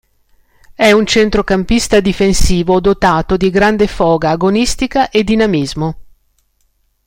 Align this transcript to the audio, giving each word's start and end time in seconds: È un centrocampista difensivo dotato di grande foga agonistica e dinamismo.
È 0.73 0.91
un 0.91 1.05
centrocampista 1.05 1.99
difensivo 1.99 2.79
dotato 2.79 3.37
di 3.37 3.51
grande 3.51 3.85
foga 3.85 4.31
agonistica 4.31 5.11
e 5.11 5.23
dinamismo. 5.23 5.99